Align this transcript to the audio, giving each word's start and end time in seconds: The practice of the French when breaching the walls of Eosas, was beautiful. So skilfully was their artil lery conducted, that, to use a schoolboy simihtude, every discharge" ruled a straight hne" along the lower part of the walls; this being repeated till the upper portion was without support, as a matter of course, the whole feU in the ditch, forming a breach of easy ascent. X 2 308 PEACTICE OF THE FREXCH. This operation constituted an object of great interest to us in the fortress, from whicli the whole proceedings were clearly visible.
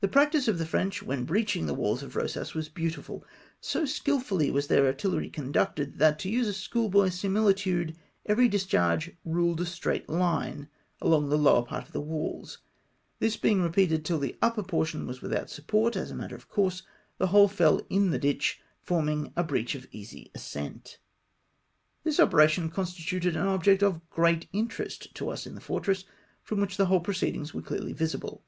The 0.00 0.08
practice 0.08 0.48
of 0.48 0.58
the 0.58 0.66
French 0.66 1.04
when 1.04 1.22
breaching 1.24 1.66
the 1.66 1.74
walls 1.74 2.02
of 2.02 2.14
Eosas, 2.14 2.52
was 2.52 2.68
beautiful. 2.68 3.24
So 3.60 3.84
skilfully 3.86 4.50
was 4.50 4.66
their 4.66 4.92
artil 4.92 5.12
lery 5.12 5.30
conducted, 5.30 6.00
that, 6.00 6.18
to 6.18 6.28
use 6.28 6.48
a 6.48 6.52
schoolboy 6.52 7.10
simihtude, 7.10 7.94
every 8.28 8.48
discharge" 8.48 9.12
ruled 9.34 9.60
a 9.60 9.64
straight 9.64 10.04
hne" 10.08 10.66
along 11.00 11.28
the 11.28 11.38
lower 11.38 11.64
part 11.64 11.86
of 11.86 11.92
the 11.92 12.00
walls; 12.00 12.58
this 13.20 13.36
being 13.36 13.62
repeated 13.62 14.04
till 14.04 14.18
the 14.18 14.36
upper 14.42 14.64
portion 14.64 15.06
was 15.06 15.22
without 15.22 15.48
support, 15.48 15.94
as 15.94 16.10
a 16.10 16.16
matter 16.16 16.34
of 16.34 16.48
course, 16.48 16.82
the 17.18 17.28
whole 17.28 17.46
feU 17.46 17.82
in 17.88 18.10
the 18.10 18.18
ditch, 18.18 18.60
forming 18.82 19.32
a 19.36 19.44
breach 19.44 19.76
of 19.76 19.86
easy 19.92 20.28
ascent. 20.34 20.98
X 22.04 22.16
2 22.16 22.16
308 22.16 22.16
PEACTICE 22.16 22.18
OF 22.18 22.18
THE 22.18 22.18
FREXCH. 22.18 22.18
This 22.18 22.20
operation 22.26 22.70
constituted 23.32 23.36
an 23.36 23.46
object 23.46 23.84
of 23.84 24.10
great 24.10 24.48
interest 24.52 25.14
to 25.14 25.30
us 25.30 25.46
in 25.46 25.54
the 25.54 25.60
fortress, 25.60 26.04
from 26.42 26.58
whicli 26.58 26.76
the 26.78 26.86
whole 26.86 26.98
proceedings 26.98 27.54
were 27.54 27.62
clearly 27.62 27.92
visible. 27.92 28.42